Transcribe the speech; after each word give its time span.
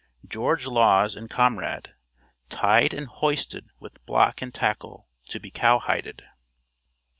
GEORGE 0.27 0.65
LAWS 0.65 1.15
AND 1.15 1.29
COMRADE 1.29 1.93
TIED 2.49 2.91
AND 2.91 3.05
HOISTED 3.05 3.69
WITH 3.79 4.03
BLOCK 4.07 4.41
AND 4.41 4.51
TACKLE, 4.51 5.07
TO 5.29 5.39
BE 5.39 5.51
COWHIDED. 5.51 6.23